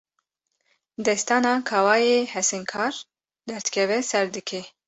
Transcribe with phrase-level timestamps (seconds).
[1.07, 2.93] Destana Kawayê Hesinkar,
[3.47, 4.61] derdikeve ser dikê